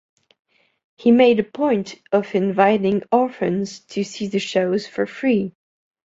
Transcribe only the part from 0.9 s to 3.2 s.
He made a point of inviting